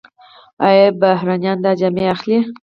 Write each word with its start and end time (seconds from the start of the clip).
آیا 0.67 0.87
بهرنیان 1.01 1.57
دا 1.63 1.71
جامې 1.79 2.05
اخلي؟ 2.13 2.37